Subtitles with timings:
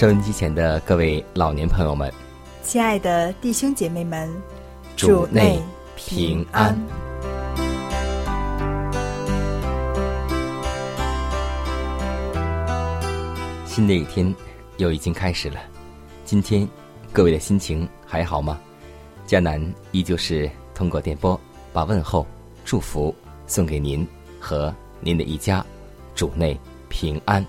[0.00, 2.10] 收音机前的各位老年朋友们，
[2.62, 4.34] 亲爱的弟兄姐妹们，
[4.96, 5.60] 主内
[5.94, 6.74] 平安。
[13.66, 14.34] 新的一天
[14.78, 15.60] 又已经开始了，
[16.24, 16.66] 今天
[17.12, 18.58] 各位的心情还好吗？
[19.26, 19.62] 迦南
[19.92, 21.38] 依旧是通过电波
[21.74, 22.26] 把问候、
[22.64, 23.14] 祝福
[23.46, 24.08] 送给您
[24.40, 25.62] 和您的一家，
[26.14, 27.44] 主内平安。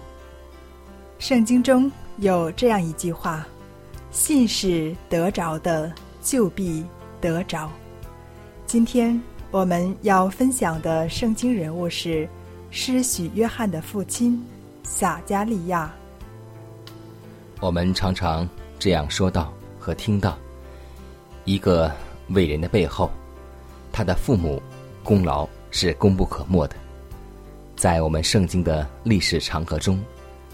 [1.18, 1.90] 圣经中。
[2.22, 3.48] 有这样一句话
[4.12, 5.92] ：“信是得着的，
[6.22, 6.86] 就必
[7.20, 7.68] 得着。”
[8.68, 9.20] 今天
[9.50, 12.30] 我们要分享的圣经人物是
[12.70, 14.40] 施许约翰的父亲
[14.84, 15.92] 撒加利亚。
[17.60, 18.48] 我们常常
[18.78, 20.38] 这样说到和听到：
[21.46, 21.92] 一个
[22.30, 23.10] 伟人的背后，
[23.92, 24.62] 他的父母
[25.04, 26.76] 功劳是功不可没的。
[27.76, 30.00] 在我们圣经的历史长河中，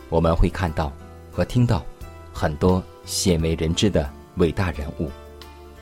[0.07, 0.89] 我们会看到。
[1.37, 1.85] 和听到
[2.33, 5.07] 很多鲜为人知的伟大人物，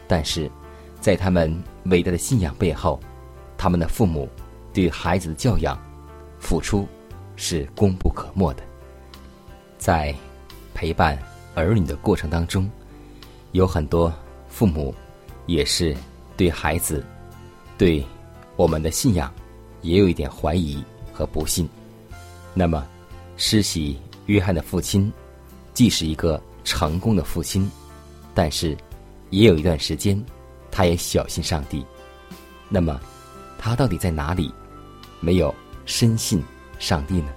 [0.05, 0.51] 但是，
[0.99, 1.49] 在他们
[1.85, 2.99] 伟大的信仰背后，
[3.57, 4.27] 他们的父母
[4.73, 5.81] 对孩子的教养
[6.39, 6.85] 付出
[7.37, 8.63] 是功不可没的。
[9.77, 10.13] 在
[10.73, 11.17] 陪伴
[11.53, 12.69] 儿女的过程当中，
[13.53, 14.13] 有很多
[14.49, 14.93] 父母
[15.45, 15.95] 也是
[16.35, 17.01] 对孩子、
[17.77, 18.05] 对
[18.57, 19.33] 我们的信仰
[19.83, 20.83] 也有一点怀疑
[21.13, 21.65] 和不信。
[22.53, 22.85] 那么，
[23.37, 25.09] 施洗约翰的父亲。
[25.75, 27.69] 既是一个成功的父亲，
[28.33, 28.75] 但是
[29.29, 30.19] 也有一段时间，
[30.71, 31.85] 他也小心上帝。
[32.69, 32.99] 那么，
[33.59, 34.51] 他到底在哪里
[35.19, 35.53] 没有
[35.85, 36.41] 深信
[36.79, 37.27] 上帝呢？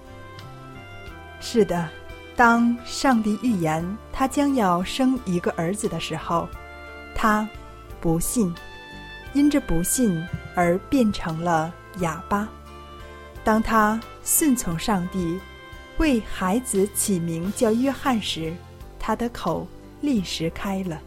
[1.41, 1.89] 是的，
[2.37, 6.49] 当上帝预言他将要生一个儿子的时候，
[7.17, 7.47] 他
[8.01, 8.55] 不信，
[9.33, 12.49] 因着不信而变成了哑巴。
[13.43, 15.41] 当他顺从上帝。
[15.99, 18.55] 为孩子起名叫约翰时，
[18.99, 19.67] 他的口
[20.01, 21.01] 立时开了，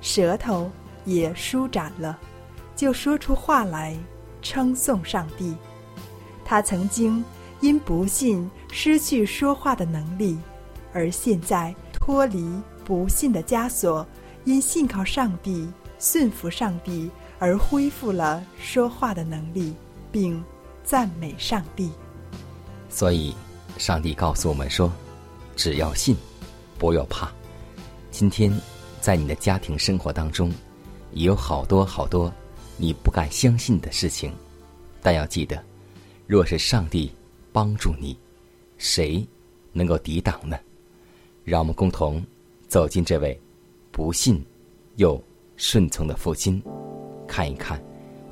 [0.00, 0.70] 舌头
[1.04, 2.16] 也舒展了，
[2.76, 3.96] 就说出话来，
[4.40, 5.56] 称颂上帝。
[6.44, 7.24] 他曾经
[7.60, 10.38] 因不信失去说话的能力，
[10.92, 12.48] 而现在脱离
[12.84, 14.06] 不信的枷锁，
[14.44, 15.68] 因信靠上帝、
[15.98, 17.10] 顺服上帝
[17.40, 19.74] 而恢复了说话的能力，
[20.12, 20.40] 并
[20.84, 21.90] 赞美上帝。
[22.88, 23.34] 所以。
[23.78, 24.92] 上帝告诉我们说
[25.56, 26.16] ：“只要信，
[26.78, 27.30] 不要怕。”
[28.10, 28.52] 今天，
[29.00, 30.52] 在你的家庭生活当中，
[31.12, 32.32] 也有好多好多
[32.76, 34.32] 你不敢相信的事情，
[35.02, 35.62] 但要记得，
[36.26, 37.10] 若是上帝
[37.52, 38.16] 帮助你，
[38.78, 39.26] 谁
[39.72, 40.58] 能够抵挡呢？
[41.44, 42.22] 让我们共同
[42.68, 43.40] 走进这位
[43.90, 44.44] 不信
[44.96, 45.22] 又
[45.56, 46.62] 顺从的父亲，
[47.26, 47.82] 看一看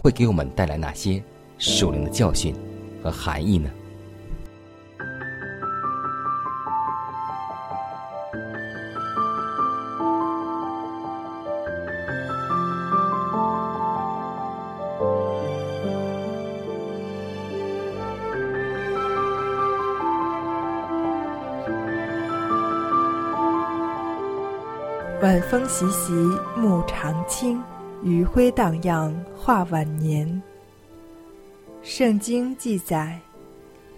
[0.02, 1.22] 会给我们带来哪些
[1.58, 2.54] 属灵的教训
[3.02, 3.70] 和含义呢？
[25.58, 26.12] 风习习，
[26.56, 27.60] 木长青；
[28.04, 30.40] 余晖荡漾，画晚年。
[31.82, 33.18] 圣经记载，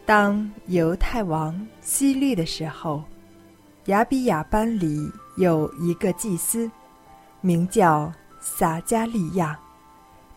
[0.06, 3.04] 当犹太王希律的时候，
[3.86, 6.70] 亚比亚班里有一个祭司，
[7.42, 8.10] 名叫
[8.40, 9.60] 撒加利亚，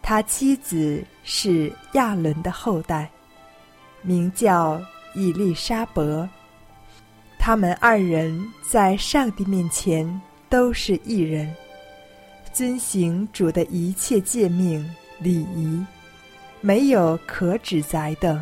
[0.01, 3.09] 他妻子是亚伦的后代，
[4.01, 4.77] 名叫
[5.15, 6.27] 以利沙伯。
[7.39, 10.21] 他们二人在上帝面前。
[10.53, 11.51] 都是一人，
[12.53, 15.83] 遵行主的一切诫命礼仪，
[16.61, 18.39] 没有可指责的，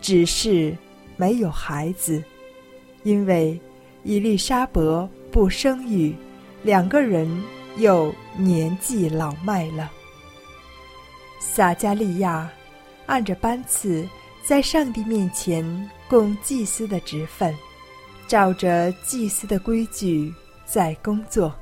[0.00, 0.76] 只是
[1.16, 2.20] 没有孩子，
[3.04, 3.56] 因为
[4.02, 6.12] 伊丽莎伯不生育，
[6.64, 7.30] 两个人
[7.76, 9.92] 又年纪老迈了。
[11.38, 12.50] 撒加利亚
[13.06, 14.04] 按着班次，
[14.44, 17.54] 在上帝面前供祭司的职分，
[18.26, 20.34] 照着祭司的规矩
[20.72, 21.54] 在工作。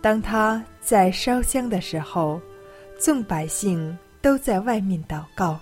[0.00, 2.40] 当他在烧香的时候，
[3.00, 5.58] 众百姓都在外面祷告。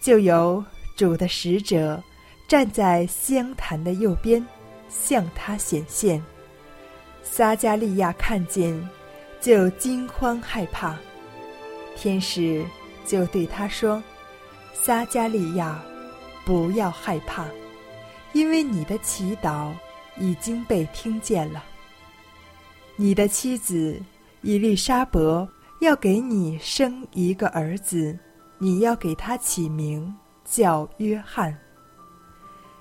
[0.00, 0.64] 就有
[0.96, 2.02] 主的使者
[2.48, 4.42] 站在香坛的右边，
[4.88, 6.22] 向他显现。
[7.22, 8.88] 撒加利亚看见，
[9.42, 10.96] 就惊慌害怕。
[11.94, 12.64] 天使
[13.04, 14.02] 就对他说
[14.72, 15.78] ：“撒加利亚，
[16.46, 17.44] 不要害怕，
[18.32, 19.72] 因为你的祈祷
[20.18, 21.64] 已经被听见了。
[22.96, 24.00] 你的妻子
[24.42, 25.48] 伊丽莎伯
[25.80, 28.18] 要给你生一个儿子。”
[28.60, 30.12] 你要给他起名
[30.44, 31.56] 叫约翰，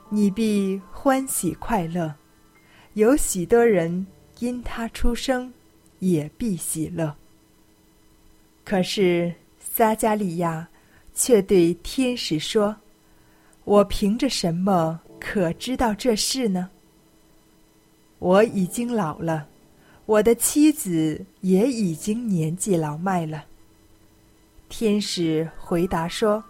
[0.09, 2.11] 你必欢喜快乐，
[2.93, 4.03] 有许多人
[4.39, 5.53] 因他出生
[5.99, 7.15] 也必喜乐。
[8.65, 10.67] 可是撒加利亚
[11.13, 12.75] 却对天使说
[13.63, 16.71] ：“我凭着什么可知道这事呢？
[18.19, 19.47] 我已经老了，
[20.05, 23.45] 我的妻子也已经年纪老迈了。”
[24.69, 26.43] 天使回答说：“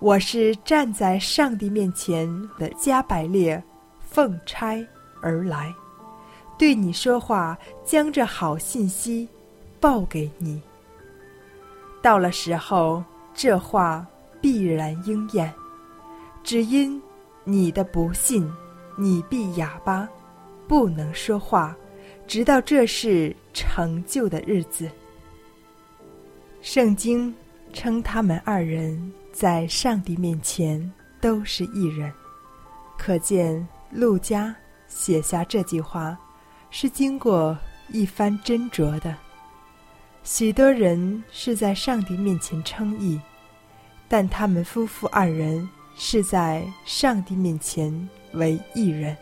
[0.00, 2.28] 我是站在上帝面前
[2.58, 3.62] 的加百列，
[4.00, 4.84] 奉差
[5.20, 5.72] 而来，
[6.58, 9.28] 对你说话，将这好信息
[9.78, 10.60] 报给你。
[12.02, 13.02] 到了时候，
[13.32, 14.06] 这话
[14.40, 15.52] 必然应验。
[16.42, 17.00] 只因
[17.44, 18.50] 你的不信，
[18.98, 20.08] 你必哑巴，
[20.66, 21.76] 不能说话，
[22.26, 24.90] 直到这事成就的日子。”
[26.62, 27.34] 圣经。
[27.76, 30.80] 称他们二人在上帝面前
[31.20, 32.12] 都是一人，
[32.96, 34.54] 可见陆家
[34.86, 36.16] 写下这句话
[36.70, 37.58] 是经过
[37.88, 39.16] 一番斟酌的。
[40.22, 43.20] 许多人是在上帝面前称义，
[44.06, 49.16] 但他们夫妇二人是在上帝面前为一人。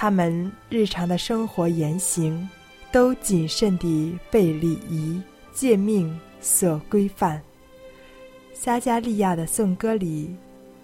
[0.00, 2.48] 他们日常的生活言行
[2.90, 5.20] 都谨慎地被礼仪
[5.52, 6.18] 诫命。
[6.40, 7.38] 所规范。
[8.54, 10.34] 撒加利亚的颂歌里，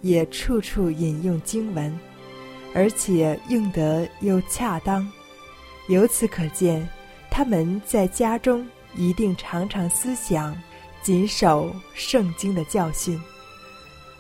[0.03, 1.99] 也处处引用经文，
[2.75, 5.11] 而且用得又恰当。
[5.89, 6.87] 由此可见，
[7.31, 10.55] 他们在家中一定常常思想、
[11.03, 13.19] 谨守圣经的教训。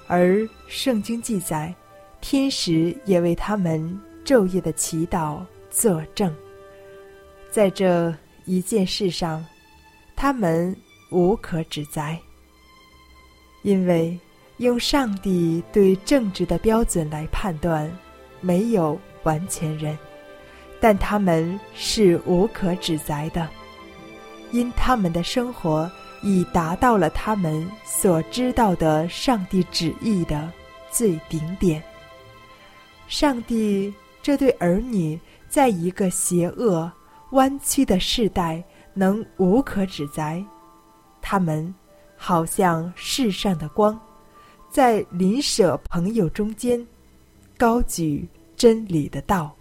[0.07, 1.75] 而圣经记载，
[2.23, 5.40] 天使也为他们昼夜的祈祷
[5.70, 6.34] 作证。
[7.50, 8.14] 在这
[8.44, 9.43] 一件事上，
[10.14, 10.76] 他们。
[11.12, 12.20] 无可指摘，
[13.62, 14.19] 因为
[14.56, 17.88] 用上帝对正直的标准来判断，
[18.40, 19.96] 没有完全人，
[20.81, 23.49] 但他们是无可指摘的，
[24.50, 25.88] 因他们的生活
[26.25, 30.52] 已达到了他们所知道的上帝旨意的
[30.90, 31.81] 最顶点。
[33.06, 33.94] 上帝
[34.26, 35.17] 这对儿女，
[35.49, 36.90] 在一个邪恶、
[37.31, 38.61] 弯曲的世代，
[38.93, 40.44] 能无可指摘。
[41.23, 41.73] 他们
[42.17, 43.96] 好像世上的光，
[44.69, 46.85] 在邻舍朋友中间
[47.56, 49.54] 高举真理的道。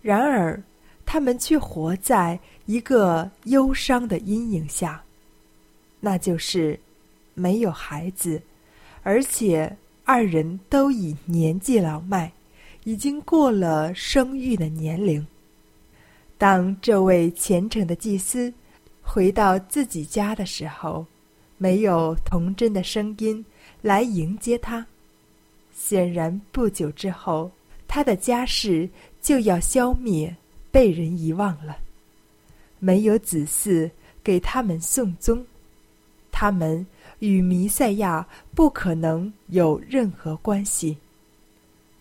[0.00, 0.58] 然而，
[1.04, 5.04] 他们却活在一个忧伤的阴影下，
[6.00, 6.80] 那就是
[7.34, 8.40] 没有孩子，
[9.02, 9.76] 而且
[10.06, 12.32] 二人都已年纪老迈，
[12.88, 15.24] 已经过了生育的年龄。
[16.38, 18.50] 当这位虔诚的祭司。
[19.02, 21.04] 回到自己家的时候，
[21.56, 23.42] 没有童真的声音
[23.80, 24.86] 来迎接他。
[25.72, 27.50] 显然，不久之后，
[27.86, 28.86] 他的家世
[29.22, 30.36] 就要消灭，
[30.70, 31.78] 被人遗忘了。
[32.78, 33.90] 没有子嗣
[34.22, 35.42] 给他们送终，
[36.30, 36.86] 他们
[37.20, 40.94] 与弥赛亚不可能有任何关系。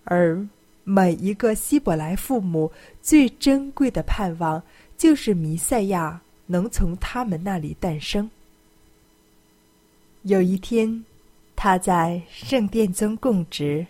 [0.04, 0.46] 而
[0.90, 4.64] 每一个希伯来父母最珍贵的盼望，
[4.98, 6.22] 就是弥赛亚。
[6.50, 8.32] 能从他们那里诞生。
[10.22, 11.04] 有一天，
[11.58, 13.86] 他在圣殿中供职，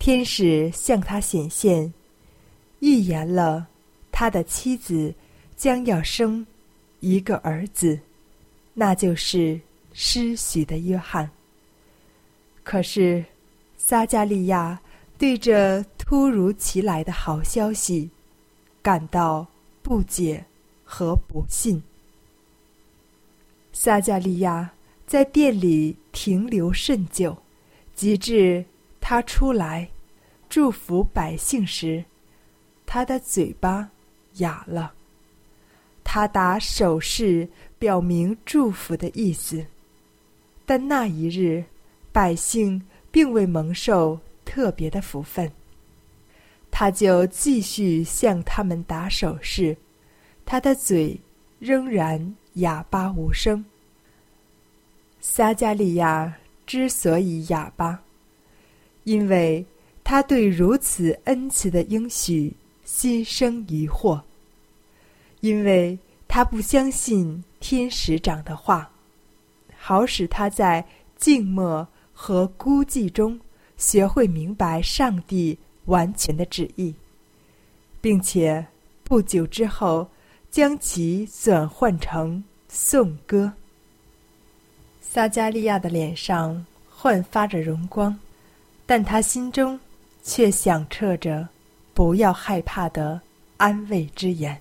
[0.00, 1.94] 天使向他显现，
[2.80, 3.68] 预言了
[4.10, 5.14] 他的妻子
[5.56, 6.44] 将要生
[6.98, 7.96] 一个儿子，
[8.74, 9.60] 那就是
[9.92, 11.30] 施许的约翰。
[12.64, 13.24] 可是，
[13.76, 14.80] 撒加利亚
[15.16, 18.10] 对着突如其来的好消息
[18.82, 19.46] 感到
[19.80, 20.44] 不解。
[20.82, 21.80] 和不信，
[23.72, 24.72] 撒加利亚
[25.06, 27.38] 在店里停留甚久，
[27.94, 28.64] 及至
[29.00, 29.88] 他出来
[30.48, 32.04] 祝福百姓时，
[32.84, 33.88] 他的嘴巴
[34.38, 34.92] 哑了。
[36.02, 37.48] 他打手势
[37.78, 39.64] 表明祝福的意思，
[40.66, 41.64] 但那一日
[42.10, 45.48] 百姓并未蒙受特别的福分。
[46.70, 49.76] 他就继续向他们打手势，
[50.46, 51.20] 他的嘴
[51.58, 53.64] 仍然哑巴无声。
[55.20, 56.34] 撒加利亚
[56.66, 58.02] 之所以哑巴，
[59.04, 59.64] 因为
[60.02, 64.22] 他对如此恩慈的应许心生疑惑，
[65.40, 68.90] 因为他不相信天使长的话，
[69.76, 70.86] 好使他在
[71.16, 73.38] 静默和孤寂中
[73.76, 75.58] 学会明白上帝。
[75.90, 76.94] 完全的旨意，
[78.00, 78.64] 并且
[79.02, 80.08] 不久之后
[80.48, 83.52] 将其转换成颂歌。
[85.00, 88.16] 撒加利亚的脸上焕发着荣光，
[88.86, 89.78] 但他心中
[90.22, 91.48] 却响彻着
[91.92, 93.20] “不要害怕”的
[93.56, 94.58] 安慰之言。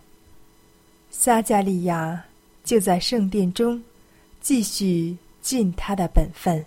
[1.12, 2.26] 撒加利亚
[2.64, 3.82] 就在圣殿中
[4.42, 6.66] 继续尽他的本分，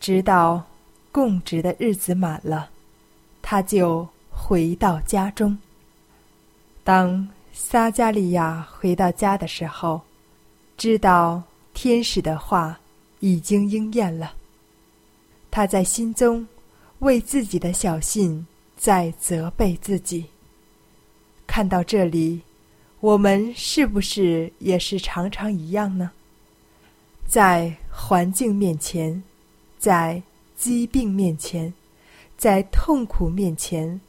[0.00, 0.64] 直到
[1.12, 2.68] 供职的日子满了。
[3.50, 5.56] 他就回到家中。
[6.84, 10.02] 当撒加利亚回到家的时候，
[10.76, 12.78] 知道天使的话
[13.20, 14.34] 已经应验了。
[15.50, 16.46] 他在心中
[16.98, 20.26] 为自己的小信在责备自己。
[21.46, 22.42] 看到这里，
[23.00, 26.10] 我们是不是也是常常一样呢？
[27.26, 29.22] 在环境面前，
[29.78, 30.22] 在
[30.54, 31.72] 疾病面前。
[32.38, 34.00] 在痛苦面前，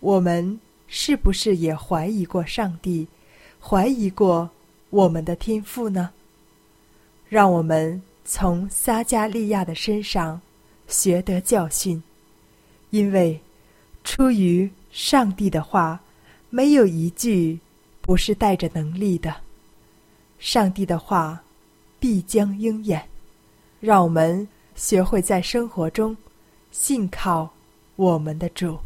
[0.00, 3.06] 我们是不是也怀疑过上帝，
[3.60, 4.50] 怀疑过
[4.90, 6.10] 我们的天赋呢？
[7.28, 10.40] 让我们从撒加利亚的身上
[10.88, 12.02] 学得教训，
[12.90, 13.40] 因为
[14.02, 16.00] 出于上帝的话，
[16.50, 17.56] 没有一句
[18.00, 19.32] 不是带着能力的。
[20.40, 21.40] 上帝的话
[22.00, 23.08] 必将应验，
[23.78, 26.16] 让我们学会在生活中
[26.72, 27.48] 信靠。
[27.96, 28.78] 我们的主，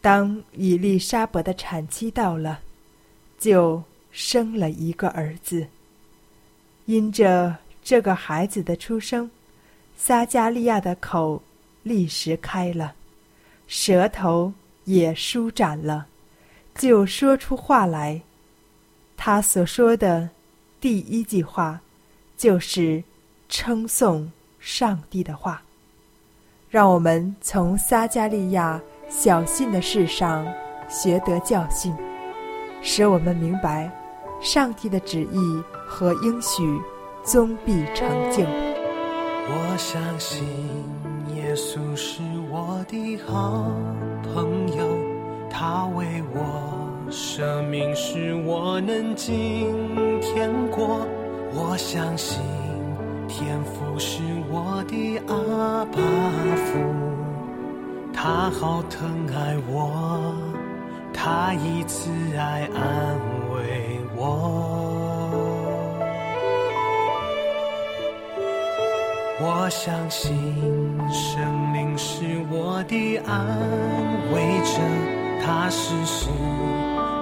[0.00, 2.60] 当以利沙伯的产期到了，
[3.38, 5.66] 就生了一个儿子。
[6.86, 9.30] 因着这个孩子的出生，
[9.96, 11.42] 撒加利亚的口
[11.82, 12.94] 立时开了，
[13.66, 14.52] 舌头
[14.84, 16.06] 也舒展了，
[16.74, 18.20] 就说出话来。
[19.16, 20.28] 他所说的
[20.80, 21.80] 第一句话，
[22.36, 23.02] 就是
[23.48, 25.63] 称颂上帝的话。
[26.74, 30.44] 让我们从撒加利亚小信的事上
[30.88, 31.94] 学得教训，
[32.82, 33.88] 使我们明白
[34.40, 36.64] 上帝的旨意和应许
[37.24, 38.42] 终必成就。
[39.46, 40.42] 我相信
[41.36, 43.70] 耶稣是我的好
[44.24, 44.98] 朋友，
[45.48, 46.04] 他为
[46.34, 49.72] 我舍命，使我能进
[50.20, 51.06] 天国。
[51.52, 52.63] 我相信。
[53.36, 55.98] 天父是我的阿爸
[56.66, 56.78] 父，
[58.12, 60.36] 他好疼爱我，
[61.12, 63.18] 他以慈爱安
[63.50, 64.22] 慰我。
[69.40, 70.32] 我相信
[71.10, 73.44] 生灵是我的安
[74.32, 74.78] 慰者，
[75.44, 76.28] 他时时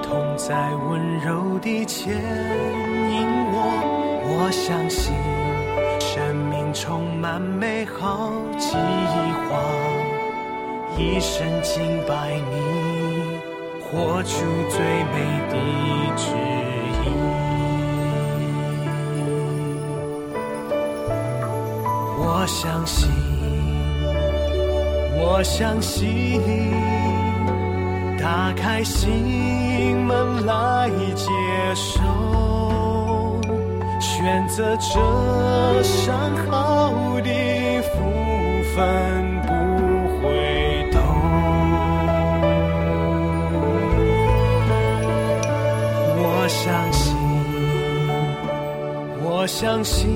[0.02, 3.56] 同在，温柔地牵引我。
[4.28, 5.31] 我相信。
[6.84, 9.56] 充满美好计划，
[10.98, 12.56] 一生敬拜你，
[13.80, 15.14] 活出最美
[15.48, 15.54] 的
[16.16, 16.26] 旨
[17.04, 17.06] 意。
[22.18, 23.08] 我相信，
[25.20, 26.42] 我相信，
[28.18, 31.30] 打开心门来接
[31.76, 32.31] 受。
[34.22, 36.14] 选择这上
[36.46, 37.98] 好的福
[38.72, 39.50] 分，不
[40.20, 40.22] 回
[40.92, 40.94] 头。
[46.22, 47.16] 我相信，
[49.24, 50.06] 我相信，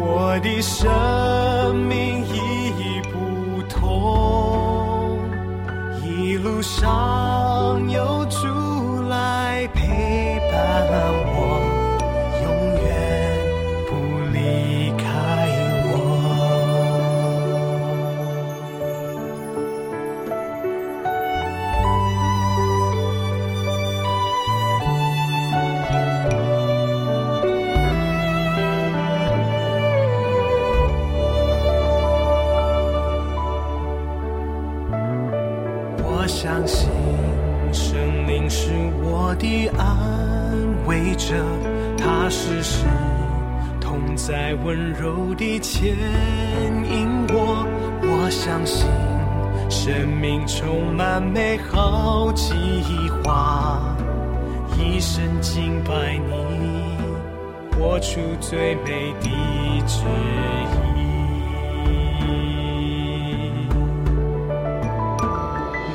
[0.00, 5.18] 我的生命已不同，
[6.02, 10.56] 一路上有主来陪伴。
[11.26, 11.27] 我
[41.28, 41.34] 着，
[41.98, 42.86] 他时时
[43.78, 45.94] 同在，温柔地牵
[46.90, 47.66] 引我。
[48.00, 48.86] 我相信
[49.68, 52.54] 生命充满美好计
[53.22, 53.94] 划，
[54.78, 56.96] 一生敬拜你，
[57.78, 59.28] 活出最美的
[59.86, 60.00] 旨
[60.96, 60.98] 意。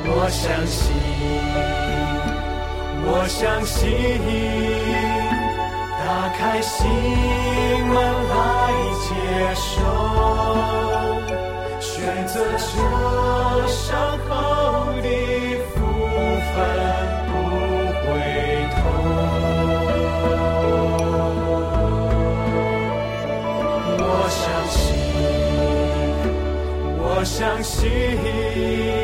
[0.06, 0.94] 我相信，
[3.06, 3.90] 我相信，
[6.36, 6.86] 开心
[7.86, 7.94] 门
[8.28, 8.32] 来
[9.00, 9.08] 接
[9.54, 9.72] 受，
[11.80, 12.62] 选择这
[13.66, 14.32] 伤后
[15.00, 15.08] 的
[15.74, 15.76] 福
[16.54, 16.56] 分，
[17.26, 17.32] 不
[18.00, 18.04] 回
[18.74, 18.76] 头。
[23.98, 24.38] 我相
[24.68, 24.82] 信，
[26.98, 29.03] 我相信。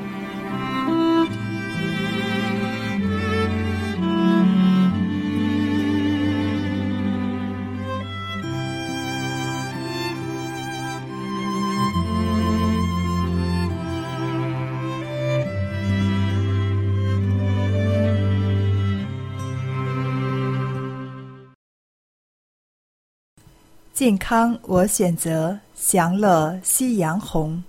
[24.01, 27.63] 健康我选择，享乐夕阳红。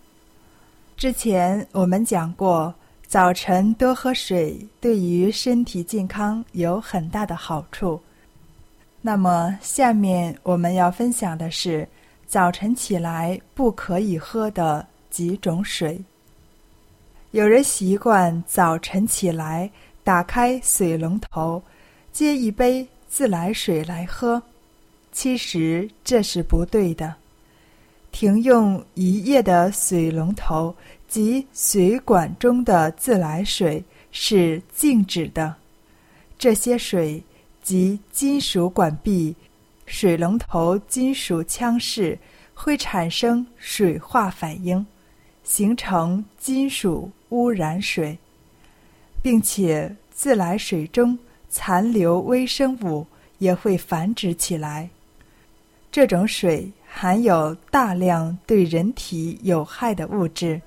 [0.97, 2.75] 之前我们讲过，
[3.07, 8.01] 早晨多喝水对于身体健康有很大的好处。
[9.03, 11.87] 那么下面我们要分享的是
[12.27, 16.03] 早晨起来不可以喝的几种水。
[17.33, 19.71] 有人习惯早晨起来
[20.03, 21.62] 打开水龙头，
[22.11, 24.42] 接一杯自来水来喝。
[25.12, 27.14] 其实这是不对的。
[28.11, 30.75] 停用一夜的水龙头
[31.09, 35.55] 及水管中的自来水是静止的。
[36.38, 37.22] 这些水
[37.62, 39.35] 及金属管壁、
[39.87, 42.18] 水龙头金属腔室
[42.53, 44.85] 会产生水化反应，
[45.44, 48.18] 形成金属污染水，
[49.22, 53.07] 并且自来水中残留微生物
[53.38, 54.90] 也会繁殖起来。
[55.92, 60.59] 这种水含有大量对人体有害的物质，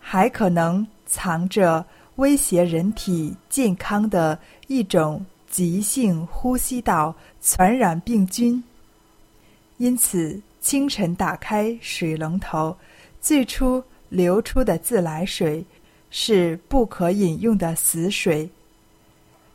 [0.00, 1.84] 还可能藏着
[2.16, 8.64] 威胁人体健康的一种急性呼吸道传染病菌。
[9.76, 12.74] 因此，清晨打开水龙头，
[13.20, 15.62] 最初流出的自来水
[16.08, 18.48] 是不可饮用的死水。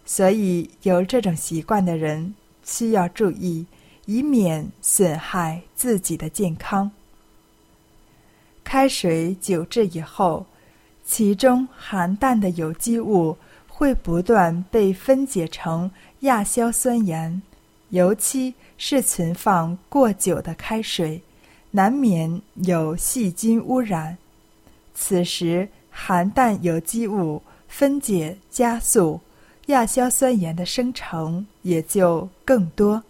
[0.05, 3.65] 所以，有这种习惯的人需要注意。
[4.05, 6.89] 以免损害自己的健康。
[8.63, 10.45] 开水久置以后，
[11.05, 13.37] 其中含氮的有机物
[13.67, 15.89] 会不断被分解成
[16.21, 17.41] 亚硝酸盐，
[17.89, 21.21] 尤其是存放过久的开水，
[21.71, 24.17] 难免有细菌污染。
[24.93, 29.19] 此时含氮有机物分解加速，
[29.67, 33.03] 亚硝酸盐的生成也就更多。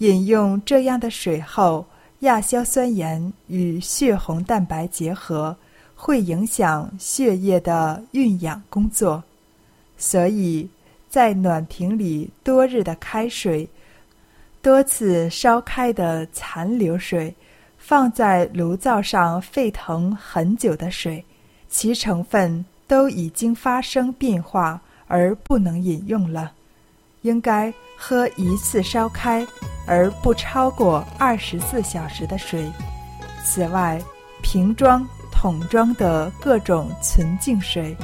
[0.00, 1.84] 饮用这样的水后，
[2.20, 5.54] 亚硝酸盐与血红蛋白结合，
[5.94, 9.22] 会影响血液的运养工作，
[9.98, 10.66] 所以
[11.10, 13.68] 在暖瓶里多日的开水。
[14.62, 17.34] 多次烧开的残留水，
[17.76, 21.22] 放在炉灶上沸腾很久的水，
[21.68, 26.52] 其成分都已经发生变化而不能饮用了。
[27.20, 29.46] 应该喝一次烧开
[29.86, 32.70] 而不超过二十四小时的水。
[33.44, 34.00] 此外，
[34.42, 37.96] 瓶装、桶装的各种纯净水、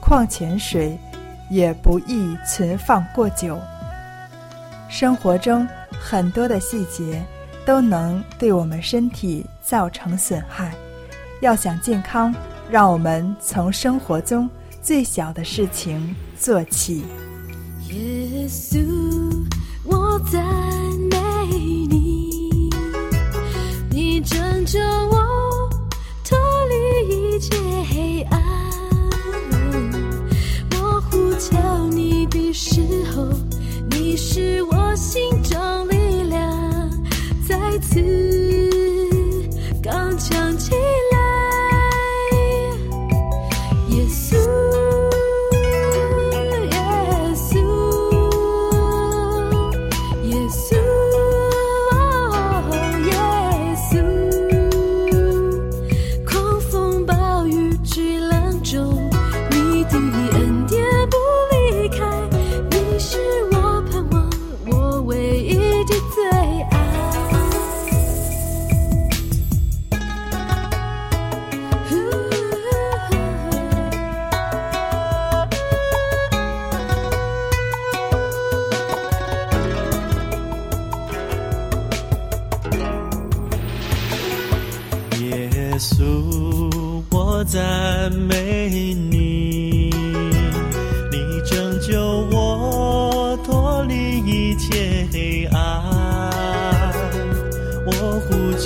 [0.00, 0.98] 矿泉水
[1.50, 3.58] 也不宜存放过久。
[4.88, 5.66] 生活中。
[6.04, 7.22] 很多的细节
[7.64, 10.74] 都能对我们身体造成损害。
[11.40, 12.34] 要想健康，
[12.68, 14.50] 让我们从生活中
[14.82, 17.04] 最小的事情做起。
[17.90, 18.80] 耶稣，
[19.84, 20.42] 我在
[24.24, 25.70] 拯救我
[26.24, 27.56] 脱离一切
[27.90, 28.40] 黑暗。
[30.72, 32.80] 我呼求你的时
[33.14, 33.28] 候，
[33.90, 36.90] 你是我心中力量。
[37.48, 37.56] 再。
[37.82, 38.00] 次
[39.82, 41.11] 刚强起来。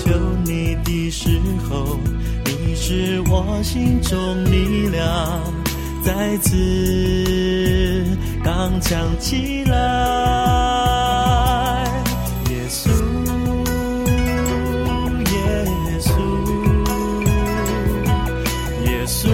[0.04, 0.10] 求
[0.44, 1.98] 你的时候，
[2.44, 5.02] 你是我心中力量。
[6.02, 6.54] 再次
[8.44, 9.74] 刚强起来，
[12.50, 12.88] 耶稣，
[15.24, 15.34] 耶
[15.98, 16.12] 稣，
[18.84, 19.28] 耶稣，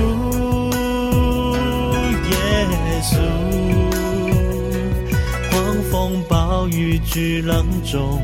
[2.30, 2.32] 耶
[3.02, 3.14] 稣，
[5.50, 5.52] 狂
[5.90, 5.92] 风
[6.26, 8.22] 暴雨巨浪中，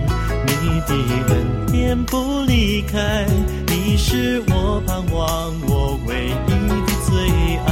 [0.63, 0.91] 你的
[1.33, 1.33] 恩
[1.73, 3.27] 典不离开。
[3.67, 6.49] 你是我盼望，我唯一
[6.87, 7.11] 的最
[7.67, 7.69] 爱。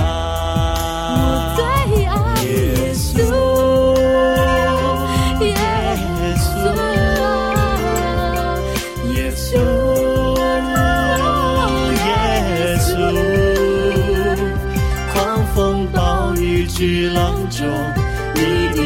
[2.46, 2.48] 耶
[2.94, 3.18] 稣，
[5.40, 5.44] 耶
[6.36, 6.54] 稣，
[9.12, 9.54] 耶稣，
[12.04, 12.08] 耶
[12.78, 12.88] 稣。
[15.12, 15.14] 狂
[15.54, 15.56] 风
[15.92, 15.96] 暴
[16.36, 17.16] 雨巨浪
[17.50, 17.66] 中，
[18.34, 18.40] 你
[18.74, 18.78] 的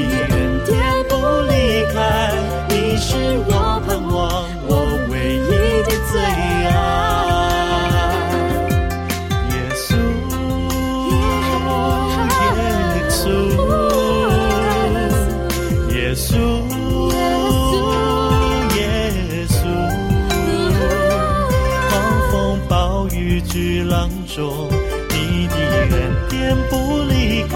[24.41, 25.95] 你的恩
[26.31, 27.55] 典不离开，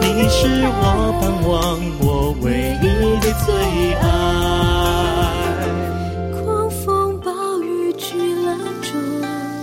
[0.00, 0.80] 你是我
[1.20, 1.50] 盼望，
[2.00, 2.06] 我
[2.42, 2.46] 唯
[2.82, 2.84] 一
[3.20, 3.48] 的最
[3.94, 4.02] 爱。
[6.32, 7.30] 狂风暴
[7.62, 8.04] 雨巨
[8.44, 8.90] 浪中，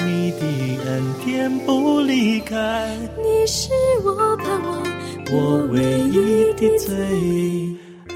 [0.05, 0.41] 你的
[0.85, 0.89] 恩
[1.23, 1.27] 典
[1.59, 3.69] 不离开，你是
[4.03, 4.83] 我盼望，
[5.31, 5.77] 我唯
[6.09, 6.87] 一的最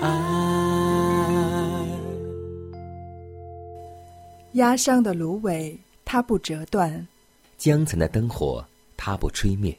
[0.02, 0.04] 爱。
[4.54, 7.08] 压伤的芦苇，它不折断。
[7.58, 8.66] 江城的灯火，
[8.98, 9.78] 它不吹灭。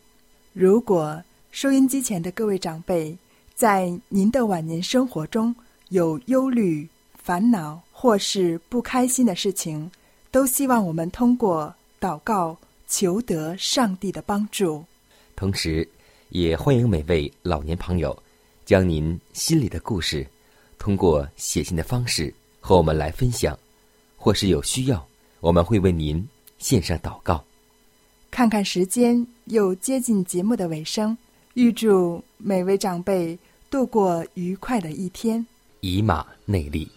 [0.53, 3.17] 如果收音机前的各位长辈，
[3.55, 5.55] 在您的晚年生活中
[5.91, 9.91] 有忧虑、烦恼或是不开心的事情，
[10.31, 12.57] 都希望我们通过祷告
[12.89, 14.85] 求得上帝的帮助。
[15.37, 15.89] 同时，
[16.31, 18.17] 也欢迎每位老年朋友，
[18.65, 20.27] 将您心里的故事，
[20.79, 23.59] 通过写信的方式和我们来分享，
[24.17, 25.07] 或是有需要，
[25.41, 26.27] 我们会为您
[26.59, 27.45] 献上祷告。
[28.35, 31.17] 看看时间，又接近节目的尾声。
[31.53, 33.39] 预祝每位长辈
[33.71, 35.47] 度过愉快的一天。
[35.83, 36.91] 以马内利。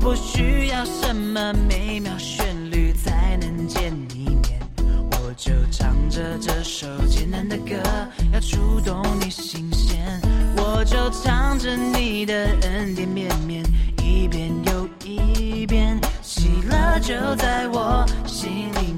[0.00, 4.58] 不需要什么美妙旋律才能见你面，
[5.12, 7.76] 我就唱着这首简单的歌，
[8.32, 10.00] 要触动你心弦。
[10.56, 13.62] 我就唱着你的恩典绵绵，
[14.02, 18.89] 一遍又一遍，喜乐就在我心里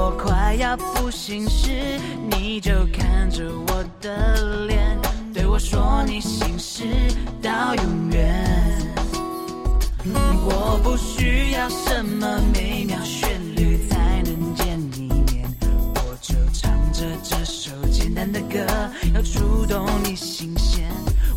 [0.00, 1.98] 我快要不行时，
[2.30, 4.96] 你就看着我的脸，
[5.34, 6.84] 对我说你心事
[7.42, 8.46] 到永远。
[10.44, 15.44] 我不需要什么美妙旋律才能见你面，
[15.96, 18.64] 我就唱着这首简单的歌，
[19.16, 20.88] 要触动你心弦。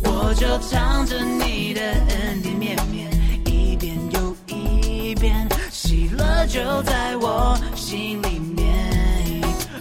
[0.04, 3.10] 我就唱着你的恩典绵绵，
[6.46, 8.72] 就在我心里面。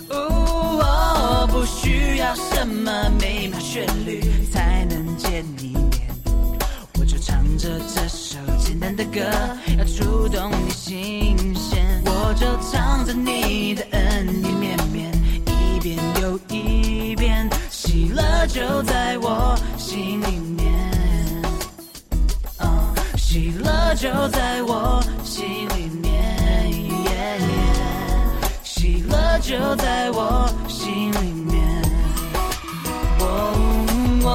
[0.09, 4.21] 哦，我不需要什么美妙旋律
[4.51, 6.07] 才能见你面。
[6.99, 9.19] 我就唱着这首简单的歌，
[9.77, 12.01] 要触动你心弦。
[12.05, 15.11] 我就唱着你的恩典绵绵，
[15.45, 20.71] 一遍又一遍，喜乐就在我心里面。
[22.59, 26.00] 嗯，喜乐就在我心里面
[29.51, 31.83] 就在我心里面。
[33.19, 33.51] 哦
[34.23, 34.29] 哦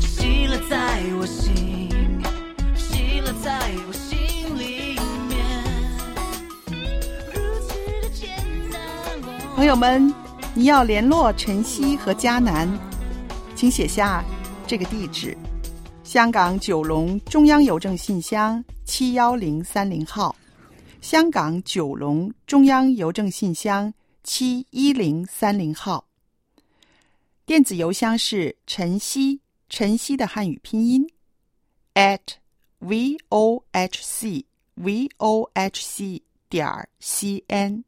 [0.00, 1.88] 喜乐在我心，
[2.74, 4.18] 喜乐在我心
[4.58, 5.38] 里面，
[9.54, 10.12] 朋友们，
[10.52, 12.68] 你要联络晨曦和迦南，
[13.54, 14.24] 请写下
[14.66, 15.38] 这个地址：
[16.02, 20.34] 香港九龙中央邮政信箱七幺零三零号，
[21.02, 26.06] 香港九龙中央邮政信箱七一零三零号。
[27.44, 31.04] 电子邮箱是晨曦，晨曦的汉语拼音
[31.94, 32.20] at
[32.78, 37.82] v o h c v o h c 点 c n。